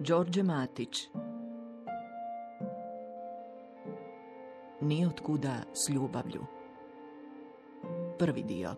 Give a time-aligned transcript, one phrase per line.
[0.00, 1.08] Đorđe Matić
[4.80, 6.44] Nijotkuda s ljubavlju
[8.18, 8.74] Prvi dio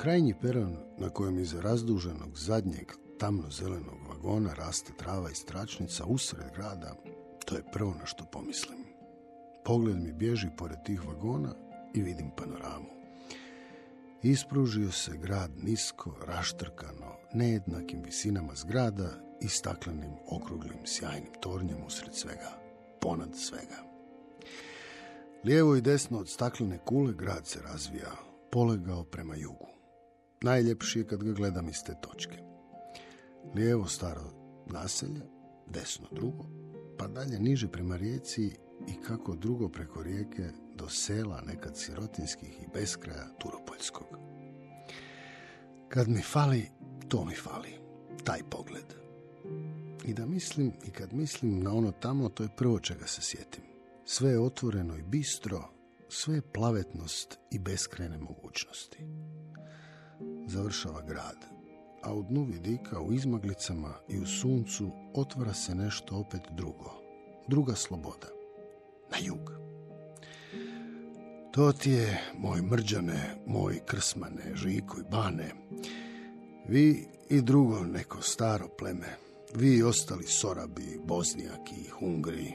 [0.00, 6.94] Krajnji peron na kojem iza razduženog zadnjeg tamno-zelenog vagona raste trava i stračnica usred grada,
[7.44, 8.78] to je prvo na što pomislim.
[9.64, 11.54] Pogled mi bježi pored tih vagona
[11.94, 12.95] i vidim panoramu.
[14.28, 22.60] Ispružio se grad nisko, raštrkano, nejednakim visinama zgrada i staklenim, okruglim, sjajnim tornjem usred svega,
[23.00, 23.76] ponad svega.
[25.44, 28.12] Lijevo i desno od staklene kule grad se razvija,
[28.52, 29.68] polegao prema jugu.
[30.42, 32.38] Najljepši je kad ga gledam iz te točke.
[33.54, 34.32] Lijevo staro
[34.66, 35.22] naselje,
[35.66, 36.44] desno drugo,
[36.98, 38.50] pa dalje niže prema rijeci
[38.88, 44.06] i kako drugo preko rijeke do sela nekad sirotinskih i beskraja Turopoljskog.
[45.88, 46.70] Kad mi fali,
[47.08, 47.78] to mi fali,
[48.24, 48.94] taj pogled.
[50.04, 53.64] I da mislim, i kad mislim na ono tamo, to je prvo čega se sjetim.
[54.04, 55.68] Sve je otvoreno i bistro,
[56.08, 58.98] sve je plavetnost i beskrene mogućnosti.
[60.46, 61.44] Završava grad,
[62.02, 66.92] a u dnu vidika, u izmaglicama i u suncu otvara se nešto opet drugo.
[67.48, 68.28] Druga sloboda.
[69.10, 69.65] Na jug.
[71.56, 75.50] To ti je, moj mrđane, moj krsmane, žiko i bane.
[76.68, 79.16] Vi i drugo neko staro pleme.
[79.54, 82.52] Vi i ostali Sorabi, Boznijaki, Hungri,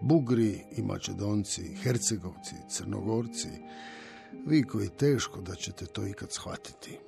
[0.00, 3.48] Bugri i Mačedonci, Hercegovci, Crnogorci.
[4.46, 6.98] Vi koji teško da ćete to ikad shvatiti.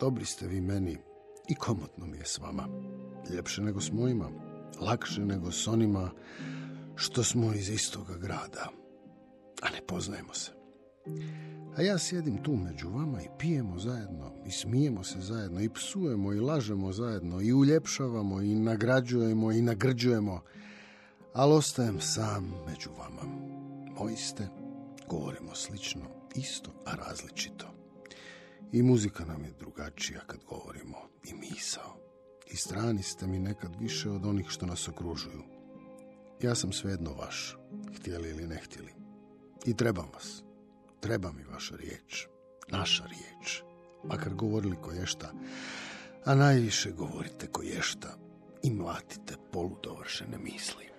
[0.00, 0.96] Dobri ste vi meni
[1.48, 2.68] i komotno mi je s vama.
[3.30, 4.30] Ljepše nego s mojima,
[4.80, 6.10] lakše nego s onima
[6.96, 8.68] što smo iz istoga grada,
[9.62, 10.61] a ne poznajemo se.
[11.76, 16.32] A ja sjedim tu među vama i pijemo zajedno, i smijemo se zajedno, i psujemo,
[16.32, 20.40] i lažemo zajedno, i uljepšavamo, i nagrađujemo, i nagrđujemo,
[21.32, 23.22] ali ostajem sam među vama.
[23.98, 24.48] Moji ste,
[25.08, 26.02] govorimo slično,
[26.34, 27.66] isto, a različito.
[28.72, 31.96] I muzika nam je drugačija kad govorimo, i misao.
[32.52, 35.42] I strani ste mi nekad više od onih što nas okružuju.
[36.42, 37.58] Ja sam svejedno vaš,
[37.96, 38.92] htjeli ili ne htjeli.
[39.66, 40.42] I trebam vas.
[41.02, 42.26] Treba mi vaša riječ.
[42.68, 43.62] Naša riječ.
[44.04, 45.32] Makar govorili koješta,
[46.24, 48.16] a najviše govorite koješta
[48.62, 50.92] i mlatite poludovršene misli.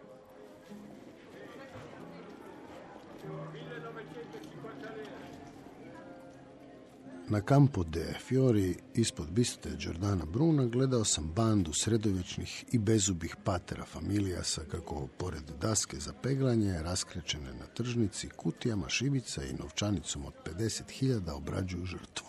[7.34, 13.86] Na kampu de Fiori, ispod biste Giordana Bruna, gledao sam bandu sredovječnih i bezubih patera
[13.86, 21.32] familijasa kako pored daske za peglanje, raskrećene na tržnici, kutijama šibica i novčanicom od 50.000
[21.32, 22.28] obrađuju žrtvu.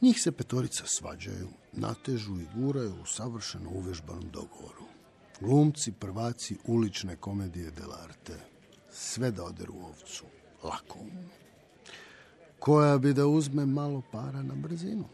[0.00, 4.84] Njih se petorica svađaju, natežu i guraju u savršeno uvežbanom dogovoru.
[5.40, 8.40] Glumci, prvaci, ulične komedije delarte.
[8.92, 10.24] Sve da oderu ovcu.
[10.64, 10.98] Lako
[12.60, 15.04] koja bi da uzme malo para na brzinu.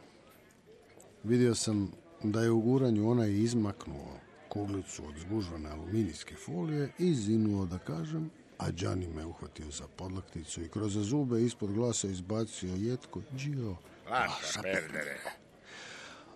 [1.25, 1.93] Vidio sam
[2.23, 4.19] da je u guranju onaj izmaknuo
[4.49, 10.63] kuglicu od zgužvane aluminijske folije i zinuo da kažem, a Đani me uhvatio za podlakticu
[10.63, 13.77] i kroz zube ispod glasa izbacio jetko Đio.
[14.11, 15.19] Laša, perdere.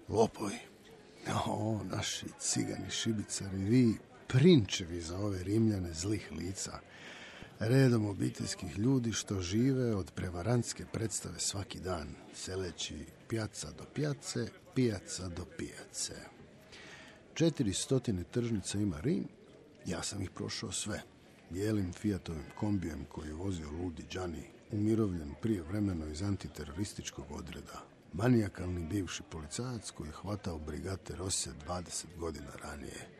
[0.08, 0.58] Lopovi.
[1.46, 3.94] O, naši cigani šibicari, vi
[4.26, 6.80] prinčevi za ove rimljane zlih lica
[7.60, 15.28] redom obiteljskih ljudi što žive od prevarantske predstave svaki dan, seleći pjaca do pjace, pijaca
[15.28, 16.14] do pijace.
[17.34, 19.24] Četiri stotine tržnica ima Rim,
[19.86, 21.02] ja sam ih prošao sve.
[21.50, 27.84] Bijelim Fiatovim kombijem koji je vozio ludi Đani, umirovljen prije vremeno iz antiterorističkog odreda.
[28.12, 33.19] Manijakalni bivši policajac koji je hvatao brigate Rose 20 godina ranije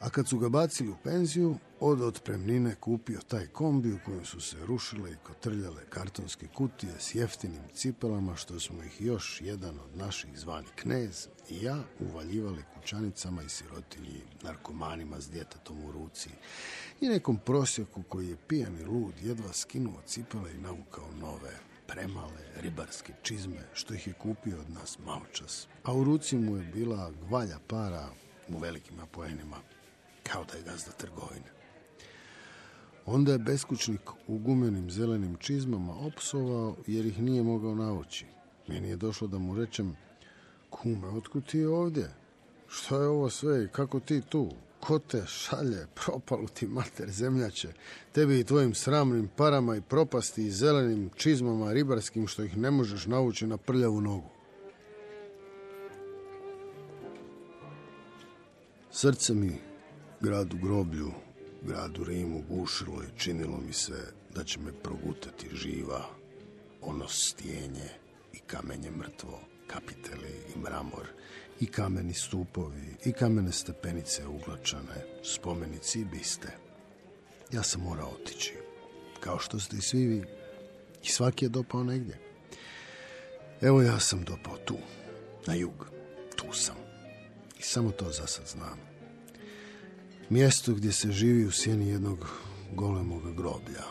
[0.00, 4.40] a kad su ga bacili u penziju, od otpremnine kupio taj kombi u kojem su
[4.40, 9.96] se rušile i kotrljale kartonske kutije s jeftinim cipelama što smo ih još jedan od
[9.96, 16.30] naših zvani knez i ja uvaljivali kućanicama i sirotinji, narkomanima s djetetom u ruci
[17.00, 21.52] i nekom prosjeku koji je pijan i lud jedva skinuo cipele i navukao nove,
[21.86, 25.66] premale ribarske čizme što ih je kupio od nas maločas.
[25.84, 28.08] A u ruci mu je bila gvalja para
[28.48, 29.56] u velikim apoenima
[30.32, 31.50] kao da je gazda trgovine.
[33.06, 38.26] Onda je beskućnik u gumenim zelenim čizmama opsovao jer ih nije mogao navoći.
[38.68, 39.96] Meni je došlo da mu rečem,
[40.70, 42.10] kume, otkud ti je ovdje?
[42.68, 44.50] Što je ovo sve i kako ti tu?
[44.80, 47.72] Ko te šalje, propalu ti mater zemljače,
[48.12, 53.06] tebi i tvojim sramnim parama i propasti i zelenim čizmama ribarskim što ih ne možeš
[53.06, 54.28] naući na prljavu nogu.
[58.90, 59.69] Srce mi
[60.20, 61.12] grad u groblju,
[61.62, 66.04] grad u Rimu bušilo i činilo mi se da će me progutati živa,
[66.80, 67.88] ono stijenje
[68.32, 71.08] i kamenje mrtvo, kapiteli i mramor,
[71.60, 76.48] i kameni stupovi, i kamene stepenice uglačane, spomenici i biste.
[77.52, 78.54] Ja sam morao otići,
[79.20, 80.24] kao što ste i svi vi,
[81.02, 82.18] i svaki je dopao negdje.
[83.60, 84.76] Evo ja sam dopao tu,
[85.46, 85.86] na jug,
[86.36, 86.76] tu sam.
[87.58, 88.89] I samo to za sad znam.
[90.30, 92.28] Mjesto gdje se živi u sjeni jednog
[92.74, 93.84] golemog groblja,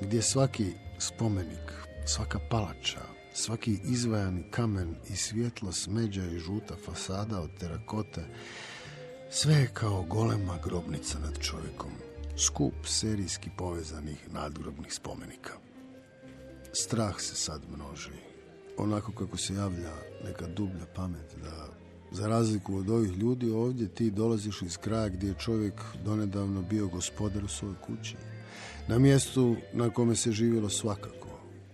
[0.00, 1.72] gdje svaki spomenik,
[2.06, 3.00] svaka palača,
[3.34, 8.24] svaki izvajani kamen i svjetlo smeđa i žuta fasada od terakote,
[9.30, 11.90] sve je kao golema grobnica nad čovjekom,
[12.36, 15.52] skup serijski povezanih nadgrobnih spomenika.
[16.72, 18.18] Strah se sad množi,
[18.76, 19.94] onako kako se javlja
[20.24, 21.77] neka dublja pamet da
[22.12, 25.74] za razliku od ovih ljudi ovdje ti dolaziš iz kraja gdje je čovjek
[26.04, 28.16] donedavno bio gospodar u svojoj kući.
[28.88, 31.28] Na mjestu na kome se živjelo svakako,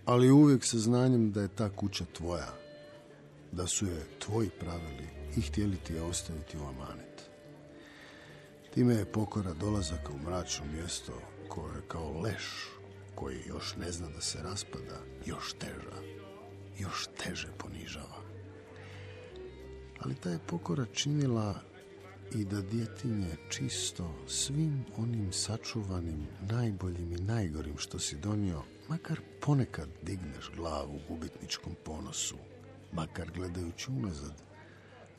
[0.05, 2.53] ali uvijek sa znanjem da je ta kuća tvoja,
[3.51, 7.29] da su je tvoji pravili i htjeli ti je ostaviti u amanet.
[8.73, 11.13] Time je pokora dolazaka u mračno mjesto
[11.47, 12.75] koje je kao leš
[13.15, 15.97] koji još ne zna da se raspada, još teža,
[16.79, 18.14] još teže ponižava.
[20.05, 21.55] Ali ta je pokora činila
[22.33, 29.89] i da djetinje čisto svim onim sačuvanim, najboljim i najgorim što si donio, makar ponekad
[30.01, 32.35] digneš glavu u gubitničkom ponosu,
[32.91, 34.41] makar gledajući unazad,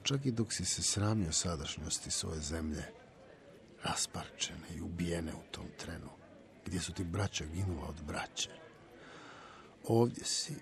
[0.02, 2.84] čak i dok si se sramio sadašnjosti svoje zemlje,
[3.82, 6.10] rasparčene i ubijene u tom trenu,
[6.66, 8.50] gdje su ti braća ginula od braće.
[9.84, 10.54] Ovdje si,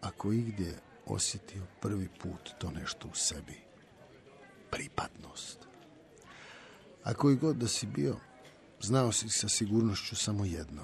[0.00, 0.74] ako igdje,
[1.06, 3.67] osjetio prvi put to nešto u sebi.
[4.70, 5.58] Pripadnost.
[7.04, 8.16] A koji god da si bio,
[8.80, 10.82] znao si sa sigurnošću samo jedno.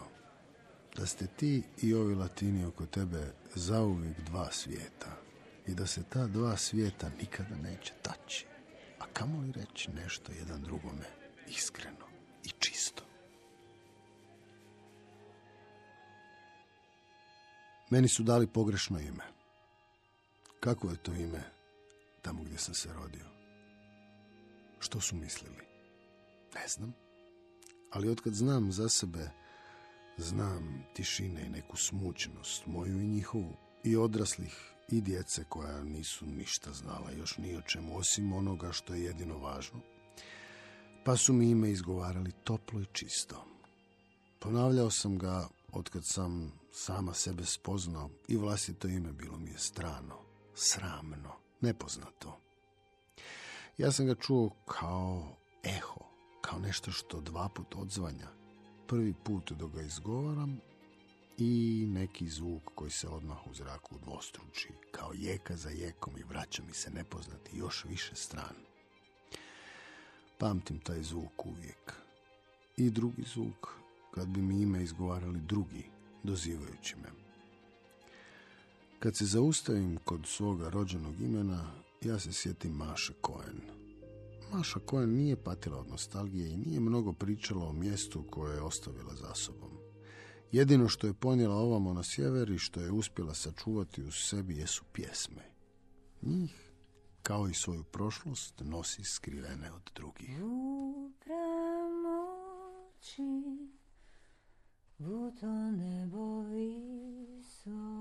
[0.97, 5.17] Da ste ti i ovi latini oko tebe zauvijek dva svijeta.
[5.67, 8.47] I da se ta dva svijeta nikada neće taći.
[8.99, 11.05] A kamo li reći nešto jedan drugome
[11.49, 12.07] iskreno
[12.45, 13.03] i čisto.
[17.91, 19.25] Meni su dali pogrešno ime.
[20.61, 21.43] Kako je to ime
[22.23, 23.25] tamo gdje sam se rodio?
[24.85, 25.63] Što su mislili?
[26.55, 26.95] Ne znam.
[27.91, 29.31] Ali otkad znam za sebe,
[30.17, 36.73] znam tišine i neku smučenost, moju i njihovu, i odraslih i djece koja nisu ništa
[36.73, 39.81] znala još ni o čemu, osim onoga što je jedino važno.
[41.05, 43.45] Pa su mi ime izgovarali toplo i čisto.
[44.39, 50.19] Ponavljao sam ga otkad sam sama sebe spoznao i vlastito ime bilo mi je strano,
[50.55, 52.41] sramno, nepoznato.
[53.79, 56.01] Ja sam ga čuo kao eho,
[56.41, 58.29] kao nešto što dva put odzvanja.
[58.87, 60.61] Prvi put dok ga izgovaram
[61.39, 66.63] i neki zvuk koji se odmah u zraku dvostruči, kao jeka za jekom i vraća
[66.67, 68.55] mi se nepoznati još više stran.
[70.39, 71.93] Pamtim taj zvuk uvijek.
[72.77, 73.75] I drugi zvuk,
[74.15, 75.85] kad bi mi ime izgovarali drugi,
[76.23, 77.09] dozivajući me.
[78.99, 83.61] Kad se zaustavim kod svoga rođenog imena, ja se sjetim Maše Cohen.
[84.53, 89.15] Maša Cohen nije patila od nostalgije i nije mnogo pričala o mjestu koje je ostavila
[89.15, 89.71] za sobom.
[90.53, 94.85] Jedino što je ponijela ovamo na sjever i što je uspjela sačuvati u sebi jesu
[94.93, 95.43] pjesme.
[96.23, 96.73] Njih,
[97.23, 100.31] kao i svoju prošlost, nosi skrivene od drugih.
[104.99, 107.99] u to nebo visoko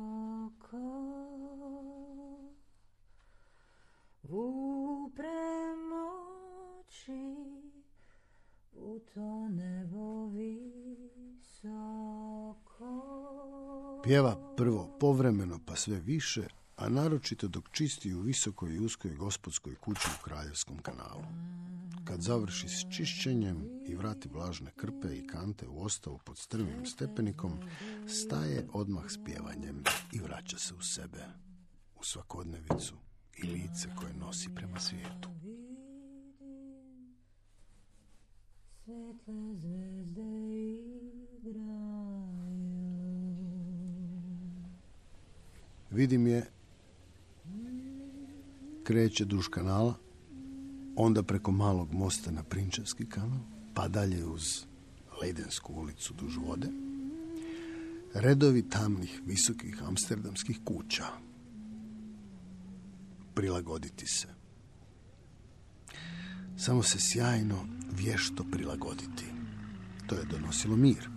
[14.03, 19.75] Pjeva prvo povremeno pa sve više, a naročito dok čisti u visokoj i uskoj gospodskoj
[19.75, 21.23] kući u Kraljevskom kanalu.
[22.05, 27.51] Kad završi s čišćenjem i vrati vlažne krpe i kante u ostavu pod strmim stepenikom,
[28.07, 31.25] staje odmah s pjevanjem i vraća se u sebe,
[31.95, 32.95] u svakodnevicu
[33.37, 35.32] i lice koje nosi prema svijetu.
[46.03, 46.45] Vidim je,
[48.83, 49.93] kreće duž kanala,
[50.95, 53.39] onda preko malog mosta na Prinčevski kanal,
[53.73, 54.65] pa dalje uz
[55.21, 56.67] Ledensku ulicu duž vode,
[58.13, 61.05] redovi tamnih, visokih amsterdamskih kuća.
[63.33, 64.27] Prilagoditi se.
[66.57, 69.25] samo se sjajno vješto prilagoditi.
[70.07, 71.09] To je donosilo mir.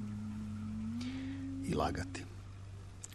[1.64, 2.24] I lagati.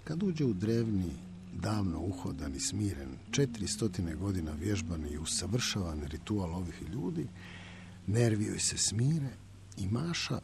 [0.04, 6.56] Kad uđe u drevni, davno uhodan i smiren, četiri stotine godina vježban i usavršavan ritual
[6.56, 7.28] ovih ljudi,
[8.08, 9.30] nervi se smire
[9.78, 10.40] i Maša,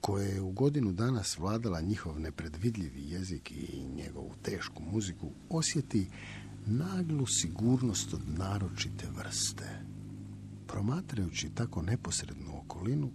[0.00, 6.06] koja je u godinu danas vladala njihov nepredvidljivi jezik i njegovu tešku muziku, osjeti
[6.66, 9.80] naglu sigurnost od naročite vrste.
[10.66, 13.10] Promatrajući tako neposrednu okolinu,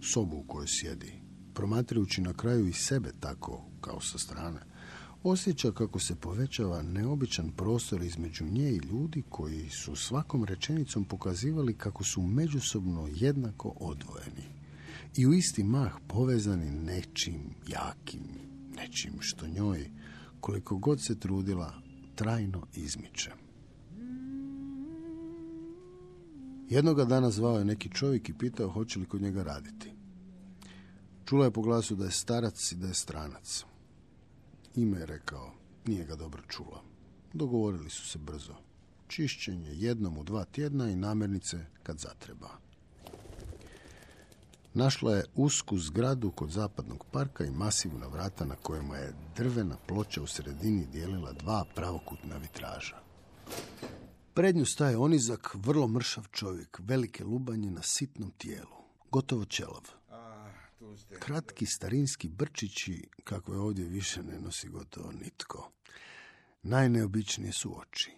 [0.00, 1.12] sobu u kojoj sjedi,
[1.54, 4.60] promatrajući na kraju i sebe tako kao sa strane,
[5.22, 11.74] osjeća kako se povećava neobičan prostor između nje i ljudi koji su svakom rečenicom pokazivali
[11.74, 14.60] kako su međusobno jednako odvojeni
[15.16, 18.22] i u isti mah povezani nečim jakim,
[18.76, 19.90] nečim što njoj,
[20.40, 21.74] koliko god se trudila,
[22.14, 23.30] trajno izmiče.
[26.68, 29.92] Jednoga dana zvao je neki čovjek i pitao hoće li kod njega raditi.
[31.24, 33.64] Čula je po glasu da je starac i da je stranac.
[34.74, 35.52] Ime je rekao,
[35.86, 36.82] nije ga dobro čula.
[37.32, 38.54] Dogovorili su se brzo.
[39.08, 42.48] Čišćenje jednom u dva tjedna i namirnice kad zatreba.
[44.74, 50.22] Našla je usku zgradu kod zapadnog parka i masivna vrata na kojima je drvena ploča
[50.22, 52.96] u sredini dijelila dva pravokutna vitraža.
[54.34, 58.76] Pred nju staje onizak, vrlo mršav čovjek, velike lubanje na sitnom tijelu,
[59.10, 59.99] gotovo čelav.
[61.18, 65.72] Kratki starinski brčići, kako je ovdje više ne nosi gotovo nitko.
[66.62, 68.10] Najneobičnije su oči.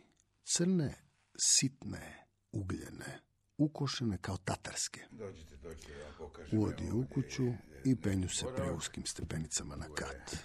[0.45, 0.95] Crne,
[1.39, 3.21] sitne, ugljene,
[3.59, 5.01] ukošene kao tatarske.
[5.11, 6.59] Dođite, dođite, ja pokažem.
[6.59, 7.53] Uvodi u kuću
[7.85, 10.37] i penju se preuskim stepenicama na kat.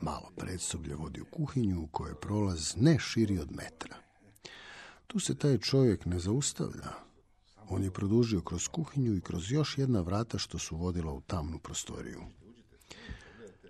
[0.00, 3.96] Malo predsoblje vodi u kuhinju u kojoj prolaz ne širi od metra.
[5.06, 6.92] Tu se taj čovjek ne zaustavlja.
[7.68, 11.58] On je produžio kroz kuhinju i kroz još jedna vrata što su vodila u tamnu
[11.58, 12.22] prostoriju.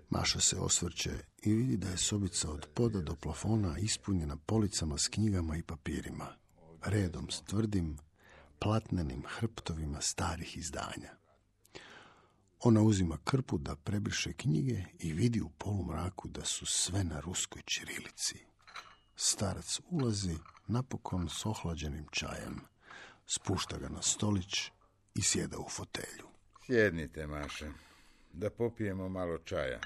[0.09, 1.11] Maša se osvrće
[1.43, 6.27] i vidi da je sobica od poda do plafona ispunjena policama s knjigama i papirima,
[6.85, 7.97] redom s tvrdim,
[8.59, 11.17] platnenim hrptovima starih izdanja.
[12.59, 17.61] Ona uzima krpu da prebriše knjige i vidi u polumraku da su sve na ruskoj
[17.65, 18.45] čirilici.
[19.15, 20.35] Starac ulazi
[20.67, 22.61] napokon s ohlađenim čajem,
[23.27, 24.71] spušta ga na stolić
[25.15, 26.27] i sjeda u fotelju.
[26.65, 27.71] Sjednite, Maša,
[28.33, 29.79] da popijemo malo čaja.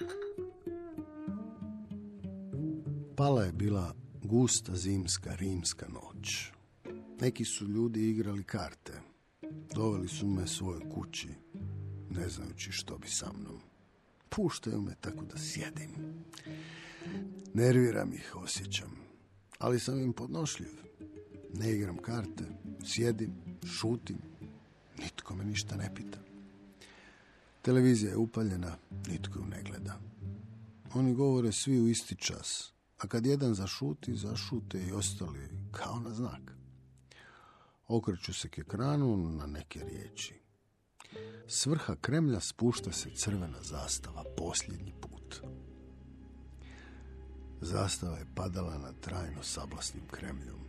[3.17, 6.51] Pala je bila gusta zimska rimska noć.
[7.21, 8.93] Neki su ljudi igrali karte.
[9.75, 11.29] Doveli su me svojoj kući,
[12.09, 13.61] ne znajući što bi sa mnom.
[14.29, 16.23] Puštaju me tako da sjedim.
[17.53, 18.95] Nerviram ih, osjećam.
[19.57, 20.90] Ali sam im podnošljiv.
[21.53, 22.43] Ne igram karte,
[22.85, 23.33] sjedim,
[23.65, 24.17] šutim.
[24.97, 26.19] Nitko me ništa ne pita.
[27.61, 28.77] Televizija je upaljena,
[29.07, 29.99] nitko ju ne gleda.
[30.93, 36.13] Oni govore svi u isti čas, a kad jedan zašuti, zašute i ostali kao na
[36.13, 36.55] znak.
[37.87, 40.41] Okreću se k ekranu na neke riječi.
[41.47, 45.41] S vrha Kremlja spušta se crvena zastava posljednji put.
[47.61, 50.60] Zastava je padala na trajno sablasnim Kremljom.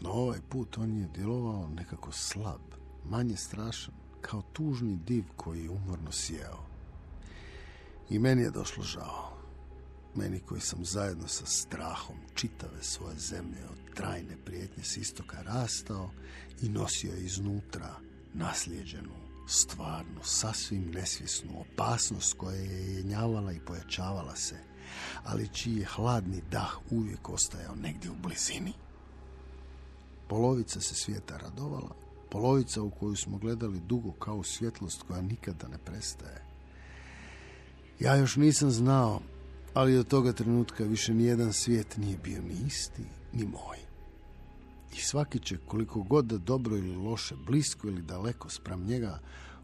[0.00, 2.60] No ovaj put on je djelovao nekako slab,
[3.04, 6.58] manje strašan, kao tužni div koji je umorno sjeo.
[8.10, 9.36] I meni je došlo žao.
[10.14, 16.10] Meni koji sam zajedno sa strahom čitave svoje zemlje od trajne prijetnje s istoka rastao
[16.62, 17.94] i nosio iznutra
[18.34, 19.14] nasljeđenu,
[19.48, 24.56] stvarnu, sasvim nesvjesnu opasnost koja je jenjavala i pojačavala se,
[25.24, 28.72] ali čiji je hladni dah uvijek ostajao negdje u blizini.
[30.30, 31.90] Polovica se svijeta radovala,
[32.30, 36.44] polovica u koju smo gledali dugo kao svjetlost koja nikada ne prestaje.
[38.00, 39.20] Ja još nisam znao,
[39.74, 43.78] ali od toga trenutka više nijedan svijet nije bio ni isti, ni moj.
[44.96, 49.18] I svaki će, koliko god da dobro ili loše, blisko ili daleko spram njega,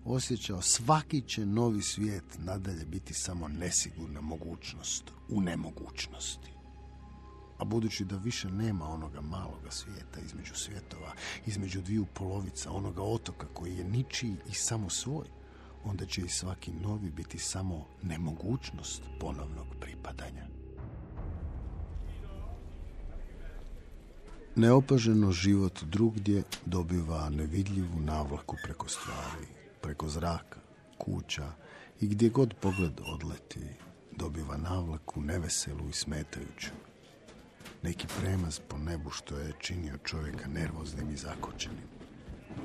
[0.05, 6.56] osjećao svaki će novi svijet nadalje biti samo nesigurna mogućnost u nemogućnosti.
[7.59, 11.13] A budući da više nema onoga maloga svijeta između svjetova,
[11.47, 15.27] između dviju polovica, onoga otoka koji je ničiji i samo svoj,
[15.85, 20.47] onda će i svaki novi biti samo nemogućnost ponovnog pripadanja.
[24.57, 29.47] Neopaženo život drugdje dobiva nevidljivu navlaku preko stvari,
[29.81, 30.61] preko zraka,
[30.99, 31.53] kuća
[32.01, 33.61] i gdje god pogled odleti,
[34.13, 36.86] dobiva navlaku neveselu i smetajuću.
[37.87, 41.89] Neki premaz po nebu što je činio čovjeka nervoznim i zakočenim.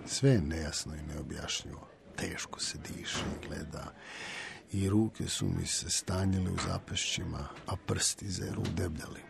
[0.05, 1.87] Sve je nejasno i neobjašnjivo.
[2.15, 3.93] Teško se diše i gleda.
[4.71, 9.21] I ruke su mi se stanjile u zapešćima, a prsti zeru debljali.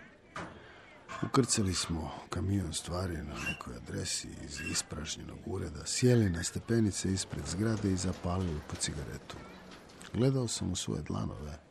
[1.24, 7.92] Ukrcali smo kamion stvari na nekoj adresi iz ispražnjenog ureda, sjeli na stepenice ispred zgrade
[7.92, 9.38] i zapalili po cigaretu.
[10.14, 11.71] Gledao sam u svoje dlanove,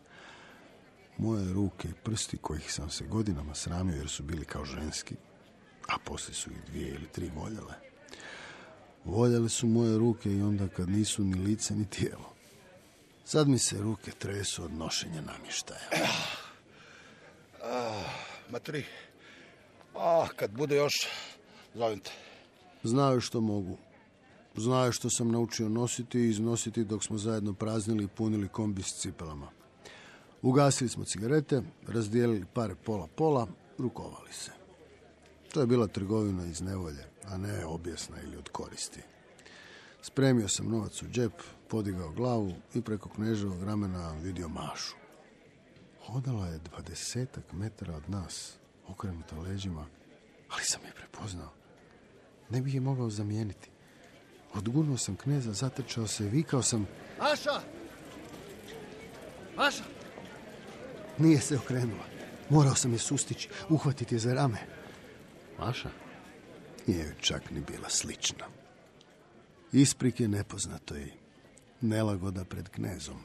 [1.21, 5.15] moje ruke i prsti kojih sam se godinama sramio jer su bili kao ženski,
[5.89, 7.75] a poslije su ih dvije ili tri voljele.
[9.05, 12.33] Voljele su moje ruke i onda kad nisu ni lice ni tijelo.
[13.25, 15.81] Sad mi se ruke tresu od nošenja namještaja.
[18.51, 18.85] Matri,
[19.95, 21.07] a kad bude još,
[21.75, 22.11] zovem te.
[22.83, 23.79] Znaju što mogu.
[24.57, 29.01] Znaju što sam naučio nositi i iznositi dok smo zajedno praznili i punili kombi s
[29.01, 29.60] cipelama.
[30.43, 33.47] Ugasili smo cigarete, razdijelili pare pola-pola,
[33.79, 34.51] rukovali se.
[35.53, 39.01] To je bila trgovina iz nevolje, a ne objesna ili od koristi.
[40.03, 41.33] Spremio sam novac u džep,
[41.69, 44.95] podigao glavu i preko kneževog ramena vidio Mašu.
[46.07, 48.55] Hodala je dvadesetak metara od nas,
[48.89, 49.87] okrenuta leđima,
[50.49, 51.53] ali sam je prepoznao.
[52.51, 53.71] Ne bih je mogao zamijeniti.
[54.55, 57.61] Odgurnuo sam kneza, zatrčao se, vikao sam, Maša!
[59.57, 60.00] Maša!
[61.21, 62.05] Nije se okrenula.
[62.51, 64.59] Morao sam je sustići, uhvatiti je za rame.
[65.59, 65.91] Maša?
[66.87, 68.47] Nije joj čak ni bila slična.
[69.73, 71.13] Isprik je nepoznato i
[71.81, 73.17] nelagoda pred knezom.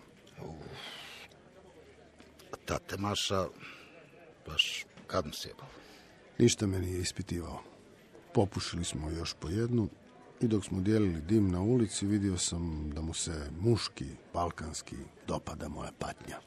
[2.65, 3.45] Tate Maša,
[4.47, 5.67] baš kad sjebao?
[6.37, 7.61] Ništa me nije ispitivao.
[8.33, 9.89] Popušili smo još po jednu
[10.41, 14.95] i dok smo dijelili dim na ulici vidio sam da mu se muški, balkanski
[15.27, 16.39] dopada moja patnja.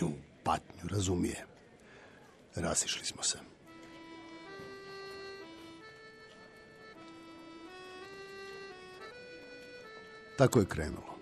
[0.00, 0.10] Nju
[0.48, 1.46] patnju razumije.
[2.54, 3.38] Rasišli smo se.
[10.38, 11.18] Tako je krenulo.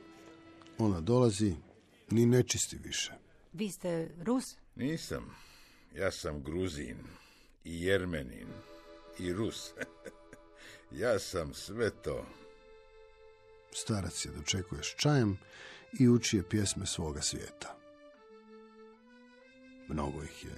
[0.79, 1.55] Ona dolazi,
[2.11, 3.12] ni nečisti više.
[3.53, 4.44] Vi ste Rus?
[4.77, 5.37] Nisam.
[5.94, 6.98] Ja sam Gruzin
[7.64, 8.48] i Jermenin
[9.18, 9.72] i Rus.
[11.03, 12.27] ja sam sve to.
[13.72, 15.38] Starac je dočekuje s čajem
[15.98, 17.86] i uči je pjesme svoga svijeta.
[19.88, 20.57] Mnogo ih je.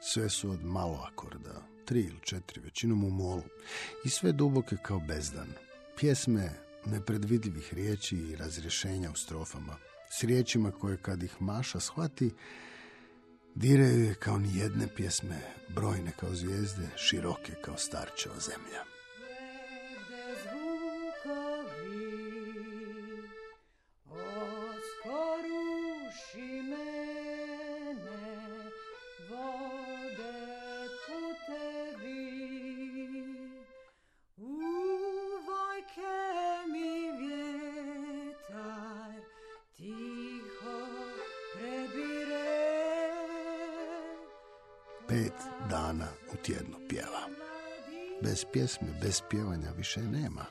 [0.00, 3.42] Sve su od malo akorda, tri ili četiri, većinom u molu.
[4.04, 5.48] I sve duboke kao bezdan.
[5.96, 6.50] Pjesme
[6.86, 9.76] nepredvidljivih riječi i razrješenja u strofama.
[10.10, 12.30] S riječima koje kad ih Maša shvati,
[13.54, 18.95] diraju je kao ni jedne pjesme, brojne kao zvijezde, široke kao starčeva zemlja.
[45.16, 45.32] Pet
[45.70, 47.22] dana u tjednu pjeva.
[48.22, 50.44] Bez pjesme, bez pjevanja više nema.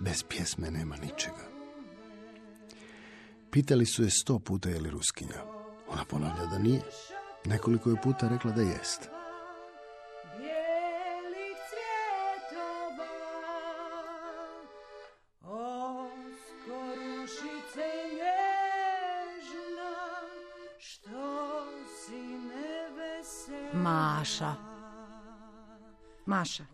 [0.00, 1.44] Bez pjesme nema ničega.
[3.50, 5.42] Pitali su je sto puta je li ruskinja.
[5.88, 6.80] Ona ponavlja da nije.
[7.44, 9.15] Nekoliko je puta rekla da jest.
[24.26, 24.54] Maša.
[26.26, 26.64] Maša.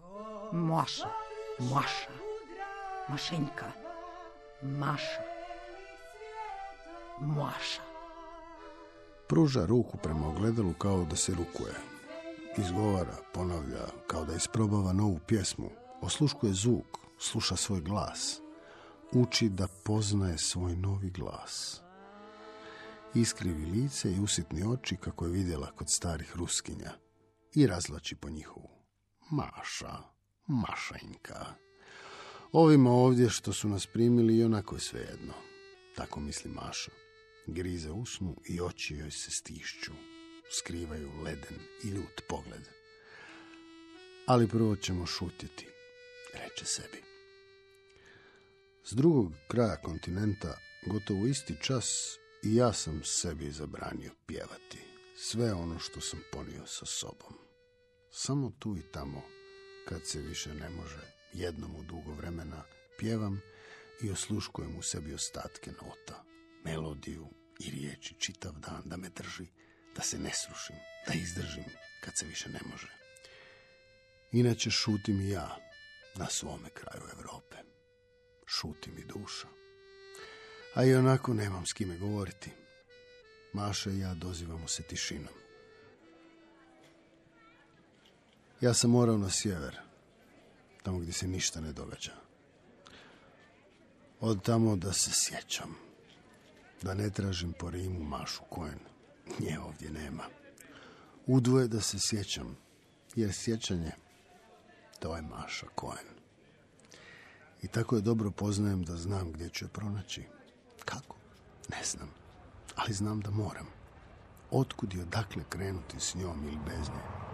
[0.53, 1.09] Maša.
[1.61, 2.13] Maša.
[3.09, 3.73] Mašenjka.
[4.63, 5.23] Maša.
[7.21, 7.83] Maša.
[9.29, 11.75] Pruža ruku prema ogledalu kao da se rukuje.
[12.59, 15.71] Izgovara, ponavlja, kao da isprobava novu pjesmu.
[16.01, 18.41] Osluškuje zvuk, sluša svoj glas.
[19.13, 21.81] Uči da poznaje svoj novi glas.
[23.15, 26.93] Iskrivi lice i usitni oči kako je vidjela kod starih ruskinja.
[27.55, 28.71] I razlači po njihovu.
[29.31, 29.99] Maša,
[30.47, 31.55] Mašenjka.
[32.53, 35.35] Ovima ovdje što su nas primili i onako je svejedno.
[35.97, 36.91] Tako misli Maša.
[37.47, 39.93] Grize usnu i oči joj se stišću.
[40.59, 42.69] Skrivaju leden i ljut pogled.
[44.27, 45.67] Ali prvo ćemo šutjeti,
[46.35, 47.03] reče sebi.
[48.85, 54.79] S drugog kraja kontinenta, gotovo isti čas, i ja sam sebi zabranio pjevati.
[55.17, 57.42] Sve ono što sam ponio sa sobom.
[58.15, 59.23] Samo tu i tamo,
[59.89, 61.01] kad se više ne može,
[61.33, 62.65] jednom u dugo vremena,
[62.99, 63.41] pjevam
[64.03, 66.25] i osluškujem u sebi ostatke nota,
[66.65, 67.29] melodiju
[67.61, 69.47] i riječi čitav dan da me drži,
[69.97, 71.65] da se ne srušim, da izdržim
[72.05, 72.89] kad se više ne može.
[74.33, 75.57] Inače šutim i ja
[76.17, 77.57] na svome kraju Europe.
[78.47, 79.49] šuti mi duša.
[80.75, 82.51] A i onako nemam s kime govoriti.
[83.53, 85.42] Maša i ja dozivamo se tišinom.
[88.63, 89.81] Ja sam morao na sjever,
[90.83, 92.13] tamo gdje se ništa ne događa.
[94.21, 95.75] Od tamo da se sjećam,
[96.83, 98.79] da ne tražim po Rimu Mašu Koen.
[99.39, 100.25] Nje ovdje nema.
[101.27, 102.57] Udvoje da se sjećam,
[103.15, 103.93] jer sjećanje
[104.99, 106.07] to je Maša Koen.
[107.63, 110.23] I tako je dobro poznajem da znam gdje ću je pronaći.
[110.85, 111.17] Kako?
[111.71, 112.11] Ne znam.
[112.77, 113.67] Ali znam da moram.
[114.51, 117.32] Otkud i odakle krenuti s njom ili bez nje?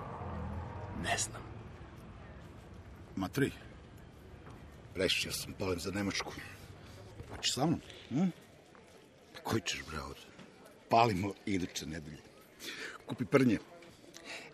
[1.02, 1.42] Ne znam.
[3.16, 3.52] Ma tri.
[4.94, 6.32] Rešio sam, palim za Nemačku.
[7.30, 7.80] Hoćeš sa mnom?
[8.08, 8.28] Hm?
[9.34, 10.22] Pa koji ćeš, bre, ovdje?
[10.88, 12.22] Palimo iduće nedelje.
[13.06, 13.58] Kupi prnje.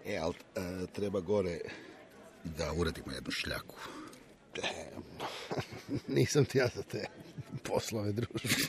[0.07, 1.59] E, ali e, treba gore
[2.45, 3.77] da uradimo jednu šljaku.
[6.17, 7.07] Nisam ti ja za te
[7.63, 8.69] poslove, druže.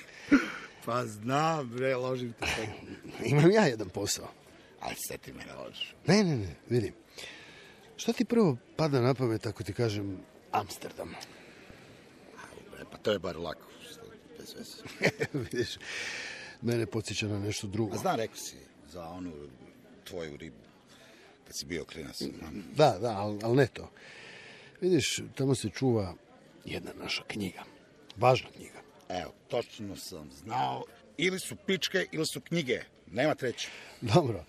[0.86, 2.68] Pa znam, bre, ložim te.
[3.30, 4.28] Imam ja jedan posao.
[4.80, 5.96] Ali sve ti mene ložiš.
[6.08, 6.94] Ne, ne, ne, vidim.
[7.98, 10.18] Što ti prvo pada na pamet ako ti kažem
[10.52, 11.10] Amsterdam?
[12.80, 13.68] E, pa to je bar lako.
[14.40, 15.08] Bez veze.
[15.52, 15.78] Vidiš,
[16.62, 17.96] mene podsjeća na nešto drugo.
[17.96, 18.56] A znam, rekao si
[18.88, 19.34] za onu
[20.04, 20.58] tvoju ribu.
[21.46, 22.22] Kad si bio klinac.
[22.76, 23.92] Da, da, ali al ne to.
[24.82, 26.14] Vidiš, tamo se čuva
[26.66, 27.64] jedna naša knjiga.
[28.18, 28.82] Važna knjiga.
[29.10, 30.84] Evo, točno sam znao.
[31.18, 32.82] Ili su pičke, ili su knjige.
[33.12, 33.70] Nema treće.
[34.02, 34.46] Dobro,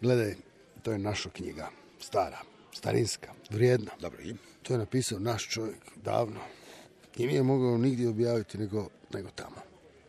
[0.00, 0.34] gledaj,
[0.82, 1.70] to je naša knjiga.
[2.00, 2.40] Stara,
[2.72, 3.90] starinska, vrijedna.
[4.00, 4.34] Dobro, i?
[4.62, 6.40] To je napisao naš čovjek davno.
[7.16, 9.56] I nije mogao nigdje objaviti nego, nego tamo.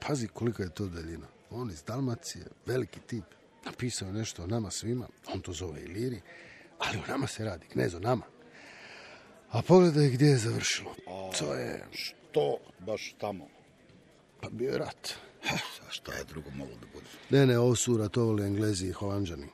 [0.07, 1.27] Pazi kolika je to daljina.
[1.49, 3.23] On iz Dalmacije, veliki tip.
[3.65, 5.07] Napisao je nešto o nama svima.
[5.33, 6.21] On to zove Iliri.
[6.79, 8.25] Ali o nama se radi, knez o nama.
[9.51, 10.95] A pogledaj gdje je završilo.
[11.39, 11.85] To je...
[11.91, 13.47] Što baš tamo?
[14.41, 15.13] Pa bio je rat.
[15.43, 15.57] Ha,
[15.89, 17.05] šta je drugo moglo da bude?
[17.29, 19.47] Ne, ne, ovo su ratovali Englezi i Holandžani.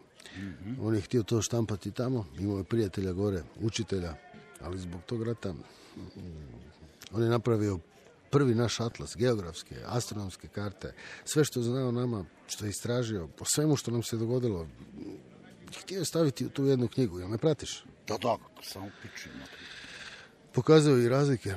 [0.81, 4.15] On je htio to štampati tamo, imao je prijatelja gore, učitelja,
[4.61, 5.59] ali zbog tog rata mm,
[7.11, 7.79] on je napravio
[8.29, 10.93] prvi naš atlas, geografske, astronomske karte,
[11.25, 14.67] sve što zna o nama, što je istražio, po svemu što nam se dogodilo,
[15.81, 17.83] htio je staviti u tu jednu knjigu, jel me pratiš?
[18.07, 19.31] Da, da, samo pičim.
[20.51, 21.55] Pokazao je i razlike,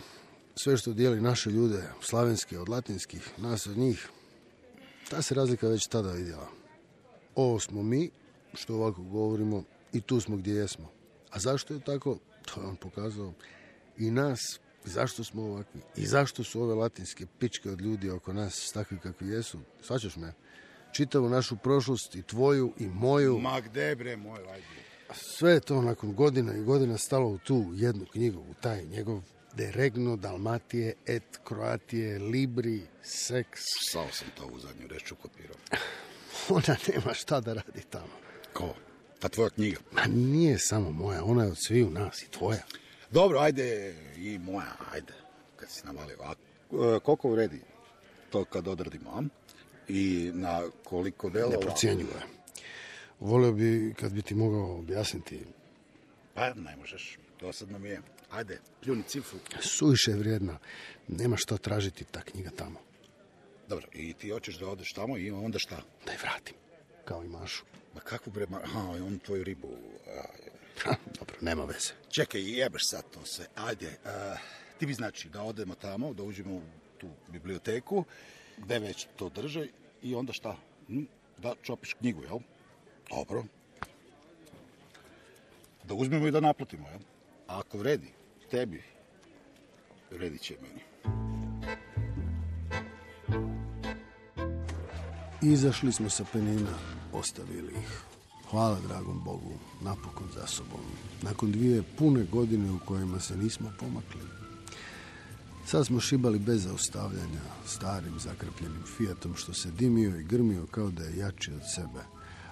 [0.54, 4.08] sve što dijeli naše ljude, slavenske od latinskih, nas od njih,
[5.10, 6.48] ta se razlika već tada vidjela.
[7.34, 8.10] Ovo smo mi,
[8.54, 10.90] što ovako govorimo, i tu smo gdje jesmo.
[11.30, 12.18] A zašto je tako?
[12.46, 13.32] To je on pokazao
[13.98, 14.40] i nas,
[14.84, 19.28] zašto smo ovakvi, i zašto su ove latinske pičke od ljudi oko nas takvi kakvi
[19.28, 19.58] jesu.
[19.82, 20.32] Svaćaš me?
[20.92, 23.38] Čitavu našu prošlost i tvoju i moju.
[23.38, 24.40] Ma gde bre, moj.
[25.14, 29.22] Sve je to nakon godina i godina stalo u tu jednu knjigu, u taj njegov
[29.54, 33.60] De Regno, Dalmatije, Et Croatije, Libri, Seks.
[33.90, 35.56] Sao sam to u zadnju reč ukopirao.
[36.56, 38.29] Ona nema šta da radi tamo.
[38.52, 38.74] Ko?
[39.18, 39.78] Ta tvoja knjiga.
[39.92, 42.62] Ma nije samo moja, ona je od sviju nas i tvoja.
[43.10, 45.12] Dobro, ajde, i moja, ajde,
[45.56, 46.16] kad si navalio.
[46.22, 47.60] A e, koliko vredi
[48.30, 49.22] to kad odradimo, a?
[49.88, 51.56] I na koliko delova?
[51.56, 52.22] Ne procjenjuje.
[53.20, 55.40] Volio bi kad bi ti mogao objasniti.
[56.34, 58.02] Pa, ne možeš, dosadno mi je.
[58.30, 59.38] Ajde, pljuni cifru.
[59.60, 60.58] Suviše je vrijedna.
[61.08, 62.80] Nema što tražiti ta knjiga tamo.
[63.68, 65.82] Dobro, i ti hoćeš da odeš tamo i onda šta?
[66.06, 66.54] Da je vratim.
[67.04, 67.64] Kao i Mašu.
[67.94, 69.68] Ma kakvu bre, ma, aha, on tvoju ribu.
[70.09, 70.22] A,
[70.85, 71.92] Ha, dobro, nema veze.
[72.09, 73.46] čekaj, jebeš sad to sve.
[73.57, 74.37] Ajde, a,
[74.79, 76.62] ti bi znači da odemo tamo, da uđemo u
[76.98, 78.05] tu biblioteku,
[78.59, 79.66] gde već to drže
[80.03, 80.57] i onda šta?
[80.87, 81.03] Hm?
[81.38, 82.38] Da čopiš knjigu, jel?
[83.11, 83.44] Dobro.
[85.85, 87.00] Da uzmemo i da naplatimo, jel?
[87.48, 88.09] A ako vredi
[88.50, 88.83] tebi,
[90.11, 90.81] vredi će meni.
[95.42, 96.79] Izašli smo sa penina,
[97.12, 98.03] ostavili ih.
[98.51, 100.81] Hvala dragom Bogu, napokon za sobom.
[101.23, 104.20] Nakon dvije pune godine u kojima se nismo pomakli.
[105.66, 111.05] Sad smo šibali bez zaustavljanja, starim zakrpljenim fijatom što se dimio i grmio kao da
[111.05, 112.05] je jači od sebe.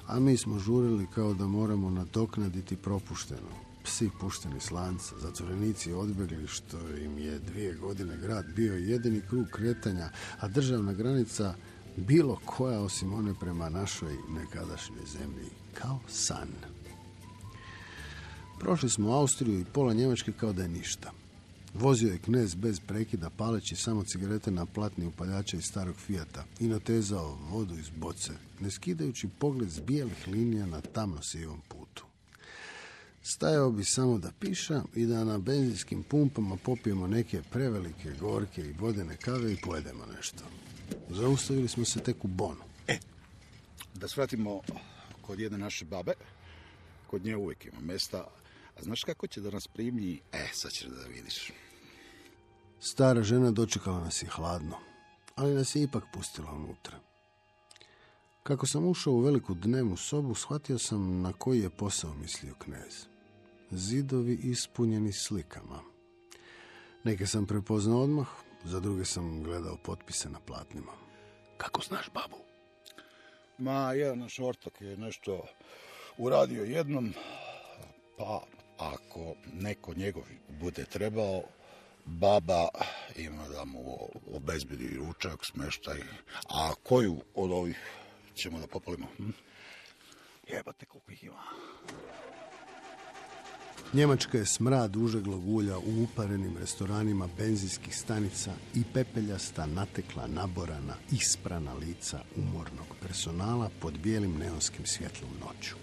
[0.06, 3.68] A mi smo žurili kao da moramo nadoknaditi propušteno.
[3.84, 9.46] Psi pušteni s lanca, zatvorenici odbjegli što im je dvije godine grad bio jedini krug
[9.52, 11.54] kretanja, a državna granica
[11.96, 16.48] bilo koja osim one prema našoj nekadašnjoj zemlji, kao san.
[18.58, 21.12] Prošli smo Austriju i pola Njemačke kao da je ništa.
[21.74, 26.68] Vozio je knez bez prekida, paleći samo cigarete na platni upaljača iz starog Fijata i
[26.68, 32.04] natezao vodu iz boce, ne skidajući pogled s bijelih linija na tamno sivom putu.
[33.22, 38.72] Stajao bi samo da piša i da na benzinskim pumpama popijemo neke prevelike gorke i
[38.72, 40.44] vodene kave i pojedemo nešto.
[41.10, 42.60] Zaustavili smo se tek u Bonu.
[43.94, 44.60] Da svratimo
[45.22, 46.12] kod jedne naše babe.
[47.06, 48.26] Kod nje uvijek ima mesta.
[48.76, 50.20] A znaš kako će da nas primi?
[50.32, 51.50] E, sad ćeš da vidiš.
[52.80, 54.76] Stara žena dočekala nas je hladno,
[55.36, 56.98] ali nas je ipak pustila unutra.
[58.42, 63.06] Kako sam ušao u veliku dnevnu sobu, shvatio sam na koji je posao mislio knez.
[63.70, 65.80] Zidovi ispunjeni slikama.
[67.04, 68.28] Neke sam prepoznao odmah,
[68.64, 70.92] za druge sam gledao potpise na platnima.
[71.56, 72.36] Kako znaš babu?
[73.58, 75.46] Ma, jedan naš ortak je nešto
[76.18, 77.14] uradio jednom,
[78.18, 78.40] pa
[78.78, 81.42] ako neko njegov bude trebao,
[82.04, 82.68] baba
[83.16, 85.98] ima da mu obezbedi ručak, smeštaj,
[86.48, 87.78] a koju od ovih
[88.34, 89.06] ćemo da popalimo?
[89.16, 89.30] Hm?
[90.46, 91.42] Jebate koliko ih ima.
[93.92, 101.74] Njemačka je smrad užeglog ulja u uparenim restoranima benzinskih stanica i pepeljasta natekla naborana, isprana
[101.74, 105.76] lica umornog personala pod bijelim neonskim svjetlom noću.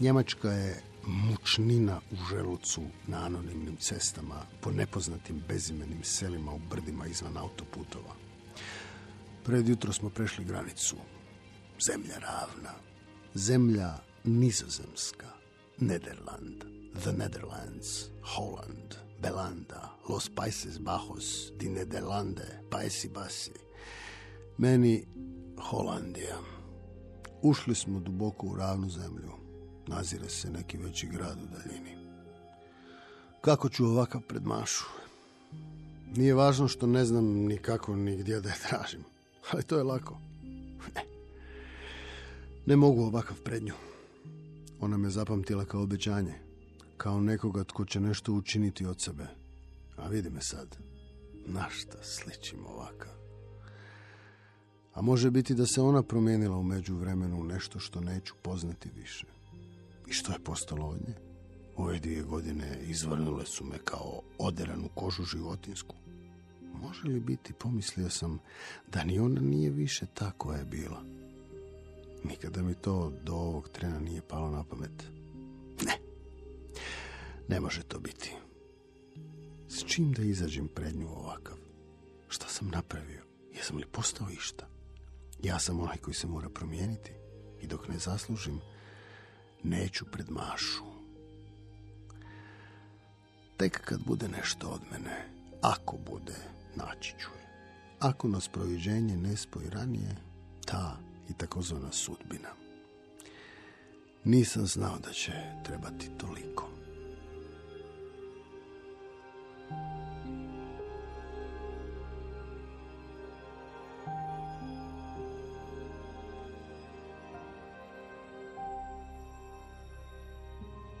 [0.00, 7.36] Njemačka je mučnina u želucu na anonimnim cestama, po nepoznatim bezimenim selima u brdima izvan
[7.36, 8.14] autoputova.
[9.44, 10.96] Pred jutro smo prešli granicu.
[11.86, 12.72] Zemlja ravna.
[13.34, 15.37] Zemlja nizozemska.
[15.80, 16.64] Nederland.
[17.02, 18.10] The Netherlands.
[18.22, 18.96] Holland.
[19.22, 19.90] Belanda.
[20.08, 21.52] Los Países Bajos.
[21.58, 22.62] Di Nederlande.
[22.70, 23.52] Paesi Basi.
[24.56, 25.06] Meni
[25.70, 26.38] Holandija.
[27.42, 29.32] Ušli smo duboko u ravnu zemlju.
[29.86, 31.96] Nazire se neki veći grad u daljini.
[33.40, 34.84] Kako ću ovakav pred mašu?
[36.16, 39.04] Nije važno što ne znam ni kako ni gdje da je tražim.
[39.52, 40.18] Ali to je lako.
[40.94, 41.02] Ne.
[42.66, 43.87] Ne mogu ovakav pred nju.
[44.80, 46.34] Ona me zapamtila kao obećanje.
[46.96, 49.26] Kao nekoga tko će nešto učiniti od sebe.
[49.96, 50.76] A vidi me sad.
[51.46, 53.12] Na šta sličim ovakav?
[54.94, 59.26] A može biti da se ona promijenila u međuvremenu u nešto što neću poznati više.
[60.06, 61.14] I što je postalo od nje?
[61.76, 65.94] Ove dvije godine izvrnule su me kao oderanu kožu životinsku.
[66.74, 68.38] Može li biti, pomislio sam,
[68.92, 71.17] da ni ona nije više ta koja je bila.
[72.24, 75.04] Nikada mi to do ovog trena nije palo na pamet.
[75.86, 75.98] Ne,
[77.48, 78.34] ne može to biti.
[79.68, 81.56] S čim da izađem pred nju ovakav?
[82.28, 83.22] Šta sam napravio?
[83.54, 84.66] Jesam li postao išta?
[85.42, 87.12] Ja sam onaj koji se mora promijeniti
[87.60, 88.60] i dok ne zaslužim,
[89.62, 90.84] neću pred mašu.
[93.56, 95.28] Tek kad bude nešto od mene,
[95.62, 96.36] ako bude,
[96.76, 97.28] naći ću.
[98.00, 100.16] Ako nas proviđenje ne spoji ranije,
[100.66, 102.48] ta i takozvana sudbina.
[104.24, 105.32] Nisam znao da će
[105.64, 106.68] trebati toliko.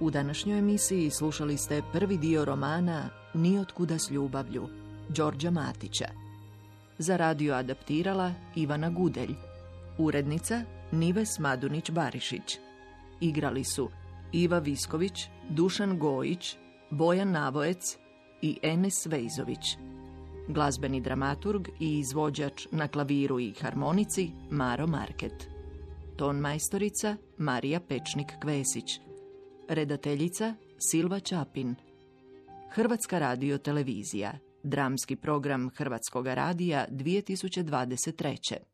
[0.00, 4.68] U današnjoj emisiji slušali ste prvi dio romana Nijotkuda s ljubavlju,
[5.08, 6.08] Đorđa Matića.
[6.98, 9.47] Za radio adaptirala Ivana Gudelj.
[9.98, 12.58] Urednica Nives Madunić-Barišić.
[13.20, 13.88] Igrali su
[14.32, 16.56] Iva Visković, Dušan Gojić,
[16.90, 17.98] Bojan Navojec
[18.42, 19.76] i Enes Vejzović.
[20.48, 25.48] Glazbeni dramaturg i izvođač na klaviru i harmonici Maro Market.
[26.16, 29.00] Ton majstorica Marija Pečnik-Kvesić.
[29.68, 31.74] Redateljica Silva Čapin.
[32.70, 34.38] Hrvatska radio televizija.
[34.62, 38.67] Dramski program Hrvatskog radija 2023.